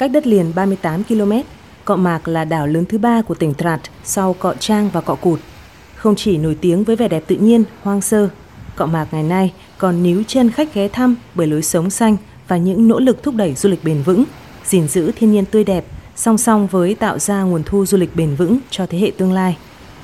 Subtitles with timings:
[0.00, 1.32] Cách đất liền 38 km,
[1.84, 5.14] Cọ Mạc là đảo lớn thứ ba của tỉnh Trat sau Cọ Trang và Cọ
[5.14, 5.40] Cụt.
[5.96, 8.28] Không chỉ nổi tiếng với vẻ đẹp tự nhiên, hoang sơ,
[8.76, 12.16] Cọ Mạc ngày nay còn níu chân khách ghé thăm bởi lối sống xanh
[12.48, 14.24] và những nỗ lực thúc đẩy du lịch bền vững,
[14.64, 15.84] gìn giữ thiên nhiên tươi đẹp,
[16.16, 19.32] song song với tạo ra nguồn thu du lịch bền vững cho thế hệ tương
[19.32, 19.56] lai.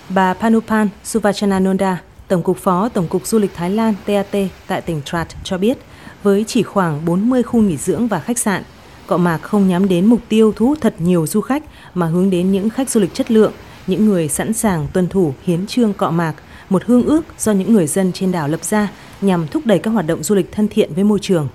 [0.09, 4.37] Bà Panupan Suvachananonda, Tổng cục Phó Tổng cục Du lịch Thái Lan TAT
[4.67, 5.79] tại tỉnh Trat cho biết,
[6.23, 8.63] với chỉ khoảng 40 khu nghỉ dưỡng và khách sạn,
[9.07, 11.63] Cọ Mạc không nhắm đến mục tiêu thu hút thật nhiều du khách
[11.95, 13.53] mà hướng đến những khách du lịch chất lượng,
[13.87, 16.35] những người sẵn sàng tuân thủ hiến trương Cọ Mạc,
[16.69, 18.89] một hương ước do những người dân trên đảo lập ra
[19.21, 21.49] nhằm thúc đẩy các hoạt động du lịch thân thiện với môi trường.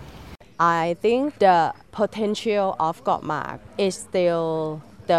[0.60, 4.78] I think the potential of Cọ Mạc is still
[5.08, 5.16] the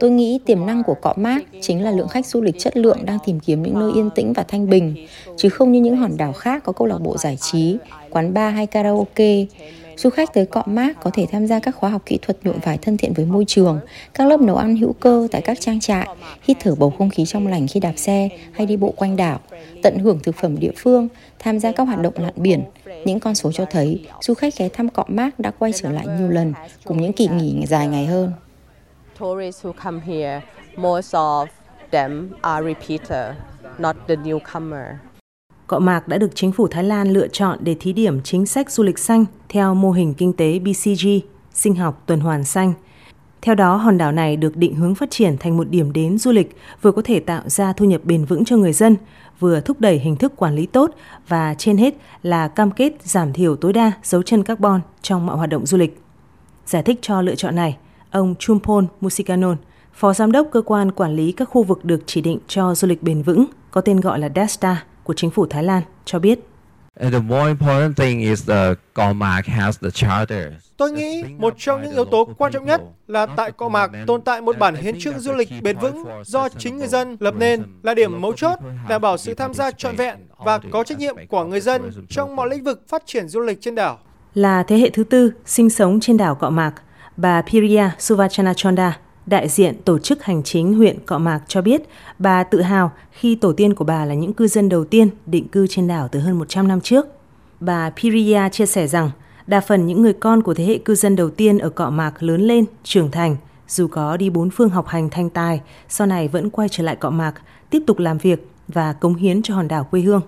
[0.00, 2.98] Tôi nghĩ tiềm năng của Cọ Mác chính là lượng khách du lịch chất lượng
[3.04, 6.16] đang tìm kiếm những nơi yên tĩnh và thanh bình, chứ không như những hòn
[6.16, 7.76] đảo khác có câu lạc bộ giải trí,
[8.10, 9.44] quán bar hay karaoke.
[9.96, 12.58] Du khách tới Cọ Mát có thể tham gia các khóa học kỹ thuật nhuộm
[12.62, 13.80] vải thân thiện với môi trường,
[14.14, 16.08] các lớp nấu ăn hữu cơ tại các trang trại,
[16.42, 19.40] hít thở bầu không khí trong lành khi đạp xe hay đi bộ quanh đảo,
[19.82, 22.62] tận hưởng thực phẩm địa phương, tham gia các hoạt động lặn biển.
[23.04, 26.06] Những con số cho thấy du khách ghé thăm Cọ Mát đã quay trở lại
[26.18, 26.52] nhiều lần
[26.84, 28.32] cùng những kỳ nghỉ dài ngày hơn
[29.22, 30.42] tourists who come here,
[30.76, 31.46] most of
[31.90, 33.34] them are repeater,
[33.78, 34.98] not the newcomer.
[35.72, 38.70] Cọ Mạc đã được chính phủ Thái Lan lựa chọn để thí điểm chính sách
[38.70, 41.08] du lịch xanh theo mô hình kinh tế BCG,
[41.52, 42.72] sinh học tuần hoàn xanh.
[43.42, 46.32] Theo đó, hòn đảo này được định hướng phát triển thành một điểm đến du
[46.32, 48.96] lịch vừa có thể tạo ra thu nhập bền vững cho người dân,
[49.40, 50.90] vừa thúc đẩy hình thức quản lý tốt
[51.28, 55.36] và trên hết là cam kết giảm thiểu tối đa dấu chân carbon trong mọi
[55.36, 56.02] hoạt động du lịch.
[56.66, 57.76] Giải thích cho lựa chọn này,
[58.10, 59.56] Ông Chumpon Musikanon,
[59.94, 62.88] Phó Giám đốc Cơ quan Quản lý các khu vực được chỉ định cho du
[62.88, 66.38] lịch bền vững, có tên gọi là DESTA của chính phủ Thái Lan, cho biết.
[70.76, 74.22] Tôi nghĩ một trong những yếu tố quan trọng nhất là tại Cọ Mạc tồn
[74.22, 77.62] tại một bản hiến trương du lịch bền vững do chính người dân lập nên
[77.82, 78.58] là điểm mấu chốt
[78.88, 82.36] đảm bảo sự tham gia trọn vẹn và có trách nhiệm của người dân trong
[82.36, 83.98] mọi lĩnh vực phát triển du lịch trên đảo.
[84.34, 86.72] Là thế hệ thứ tư sinh sống trên đảo Cọ Mạc,
[87.16, 91.82] Bà Priya Suvachanachonda, đại diện tổ chức hành chính huyện Cọ Mạc cho biết
[92.18, 95.48] bà tự hào khi tổ tiên của bà là những cư dân đầu tiên định
[95.48, 97.06] cư trên đảo từ hơn 100 năm trước.
[97.60, 99.10] Bà Piria chia sẻ rằng
[99.46, 102.22] đa phần những người con của thế hệ cư dân đầu tiên ở Cọ Mạc
[102.22, 103.36] lớn lên, trưởng thành,
[103.68, 106.96] dù có đi bốn phương học hành thanh tài, sau này vẫn quay trở lại
[106.96, 107.34] Cọ Mạc,
[107.70, 110.20] tiếp tục làm việc và cống hiến cho hòn đảo quê hương.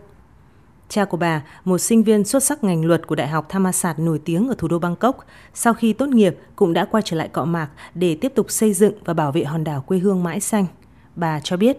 [0.88, 4.20] Cha của bà, một sinh viên xuất sắc ngành luật của Đại học Thammasat nổi
[4.24, 7.44] tiếng ở thủ đô Bangkok, sau khi tốt nghiệp cũng đã quay trở lại cọ
[7.44, 10.66] mạc để tiếp tục xây dựng và bảo vệ hòn đảo quê hương mãi xanh.
[11.16, 11.78] Bà cho biết,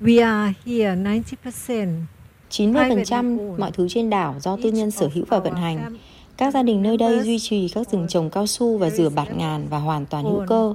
[0.00, 2.04] We are here 90%.
[2.50, 5.96] 90% mọi thứ trên đảo do tư nhân sở hữu và vận hành.
[6.40, 9.36] Các gia đình nơi đây duy trì các rừng trồng cao su và rửa bạt
[9.36, 10.74] ngàn và hoàn toàn hữu cơ.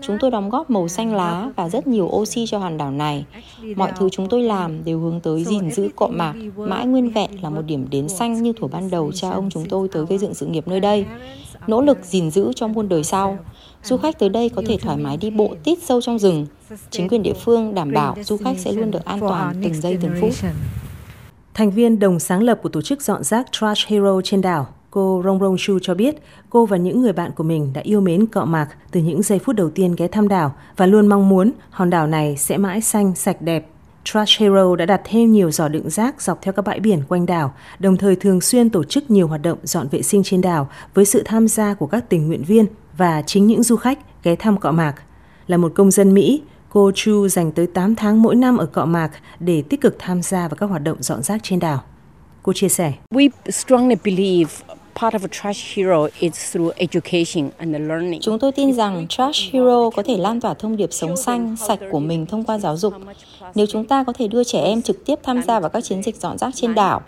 [0.00, 3.24] Chúng tôi đóng góp màu xanh lá và rất nhiều oxy cho hòn đảo này.
[3.76, 7.30] Mọi thứ chúng tôi làm đều hướng tới gìn giữ cọ mạc, mãi nguyên vẹn
[7.42, 10.18] là một điểm đến xanh như thuở ban đầu cha ông chúng tôi tới gây
[10.18, 11.06] dựng sự nghiệp nơi đây.
[11.66, 13.38] Nỗ lực gìn giữ cho muôn đời sau.
[13.82, 16.46] Du khách tới đây có thể thoải mái đi bộ tít sâu trong rừng.
[16.90, 19.98] Chính quyền địa phương đảm bảo du khách sẽ luôn được an toàn từng giây
[20.02, 20.30] từng phút.
[21.54, 25.22] Thành viên đồng sáng lập của tổ chức dọn rác Trash Hero trên đảo, Cô
[25.24, 26.14] Rong Rong Shu cho biết
[26.50, 29.38] cô và những người bạn của mình đã yêu mến cọ mạc từ những giây
[29.38, 32.80] phút đầu tiên ghé thăm đảo và luôn mong muốn hòn đảo này sẽ mãi
[32.80, 33.66] xanh, sạch đẹp.
[34.04, 37.26] Trash Hero đã đặt thêm nhiều giỏ đựng rác dọc theo các bãi biển quanh
[37.26, 40.68] đảo, đồng thời thường xuyên tổ chức nhiều hoạt động dọn vệ sinh trên đảo
[40.94, 42.66] với sự tham gia của các tình nguyện viên
[42.96, 44.94] và chính những du khách ghé thăm cọ mạc.
[45.46, 48.84] Là một công dân Mỹ, cô Chu dành tới 8 tháng mỗi năm ở cọ
[48.84, 51.80] mạc để tích cực tham gia vào các hoạt động dọn rác trên đảo.
[52.42, 52.92] Cô chia sẻ.
[53.10, 54.54] We strongly believe
[54.94, 58.20] part of trash hero is through education and learning.
[58.20, 61.78] Chúng tôi tin rằng trash hero có thể lan tỏa thông điệp sống xanh, sạch
[61.90, 62.94] của mình thông qua giáo dục.
[63.54, 66.02] Nếu chúng ta có thể đưa trẻ em trực tiếp tham gia vào các chiến
[66.02, 67.02] dịch dọn rác trên đảo,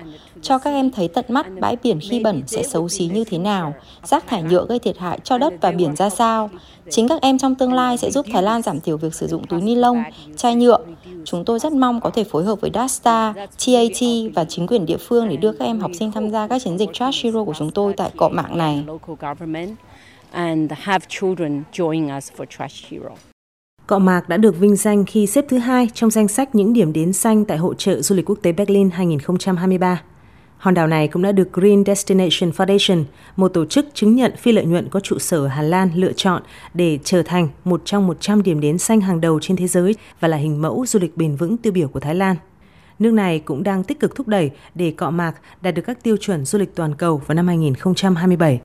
[0.47, 3.39] cho các em thấy tận mắt bãi biển khi bẩn sẽ xấu xí như thế
[3.39, 3.75] nào,
[4.05, 6.51] rác thải nhựa gây thiệt hại cho đất và biển ra sao.
[6.91, 9.47] Chính các em trong tương lai sẽ giúp Thái Lan giảm thiểu việc sử dụng
[9.47, 10.03] túi ni lông,
[10.37, 10.79] chai nhựa.
[11.25, 14.01] Chúng tôi rất mong có thể phối hợp với DASTA, TAT
[14.35, 16.79] và chính quyền địa phương để đưa các em học sinh tham gia các chiến
[16.79, 18.85] dịch Trash Hero của chúng tôi tại cọ mạng này.
[23.87, 26.93] Cọ Mạc đã được vinh danh khi xếp thứ hai trong danh sách những điểm
[26.93, 30.03] đến xanh tại Hội trợ Du lịch Quốc tế Berlin 2023.
[30.59, 33.05] Hòn đảo này cũng đã được Green Destination Foundation,
[33.37, 36.43] một tổ chức chứng nhận phi lợi nhuận có trụ sở Hà Lan lựa chọn
[36.75, 40.29] để trở thành một trong 100 điểm đến xanh hàng đầu trên thế giới và
[40.29, 42.37] là hình mẫu du lịch bền vững tiêu biểu của Thái Lan.
[42.99, 46.17] Nước này cũng đang tích cực thúc đẩy để cọ mạc đạt được các tiêu
[46.17, 48.61] chuẩn du lịch toàn cầu vào năm 2027.